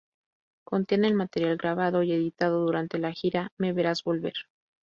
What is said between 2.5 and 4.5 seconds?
durante la gira "Me Verás Volver".